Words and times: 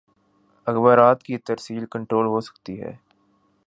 اخبارات 0.67 1.23
کی 1.23 1.37
ترسیل 1.37 1.85
کنٹرول 1.85 2.25
ہو 2.25 2.39
سکتی 2.41 2.81
ہے۔ 2.81 2.93